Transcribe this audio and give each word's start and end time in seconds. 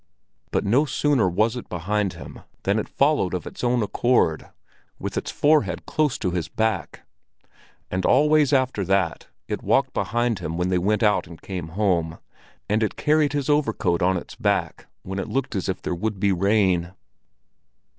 But 0.49 0.65
no 0.65 0.85
sooner 0.85 1.29
was 1.29 1.55
it 1.55 1.69
behind 1.69 2.13
him 2.13 2.39
than 2.63 2.79
it 2.79 2.89
followed 2.89 3.35
of 3.35 3.45
its 3.45 3.63
own 3.63 3.83
accord, 3.83 4.49
with 4.97 5.15
its 5.15 5.29
forehead 5.29 5.85
close 5.85 6.17
to 6.17 6.31
his 6.31 6.47
back; 6.47 7.01
and 7.91 8.03
always 8.03 8.51
after 8.51 8.83
that 8.83 9.27
it 9.47 9.61
walked 9.61 9.93
behind 9.93 10.39
him 10.39 10.57
when 10.57 10.69
they 10.69 10.79
went 10.79 11.03
out 11.03 11.27
and 11.27 11.39
came 11.39 11.67
home, 11.77 12.17
and 12.67 12.81
it 12.81 12.95
carried 12.95 13.33
his 13.33 13.47
overcoat 13.47 14.01
on 14.01 14.17
its 14.17 14.33
back 14.33 14.87
when 15.03 15.19
it 15.19 15.29
looked 15.29 15.55
as 15.55 15.69
if 15.69 15.83
there 15.83 15.93
would 15.93 16.19
be 16.19 16.31
rain. 16.31 16.93